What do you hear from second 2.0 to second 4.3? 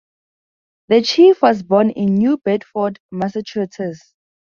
New Bedford, Massachusetts.